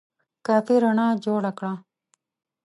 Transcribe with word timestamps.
کافي 0.45 0.75
رڼا 0.83 1.07
جوړه 1.25 1.51
کړه! 1.57 1.73